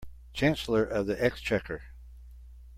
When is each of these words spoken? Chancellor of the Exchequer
Chancellor 0.33 0.83
of 0.83 1.05
the 1.05 1.23
Exchequer 1.23 1.83